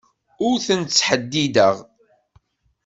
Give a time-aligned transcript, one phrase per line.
[0.47, 1.75] Ur ten-ttḥeddideɣ.